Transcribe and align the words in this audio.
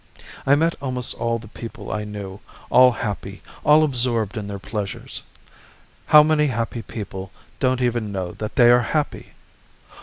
I 0.47 0.55
met 0.55 0.73
almost 0.81 1.13
all 1.13 1.37
the 1.37 1.47
people 1.47 1.91
I 1.91 2.05
knew, 2.05 2.39
all 2.71 2.91
happy, 2.93 3.43
all 3.63 3.83
absorbed 3.83 4.35
in 4.35 4.47
their 4.47 4.57
pleasures. 4.57 5.21
How 6.07 6.23
many 6.23 6.47
happy 6.47 6.81
people 6.81 7.31
don't 7.59 7.83
even 7.83 8.11
know 8.11 8.31
that 8.31 8.55
they 8.55 8.71
are 8.71 8.81
happy! 8.81 9.33